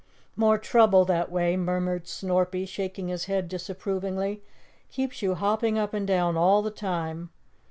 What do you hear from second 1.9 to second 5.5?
Snorpy, shaking his head disapprovingly. "Keeps you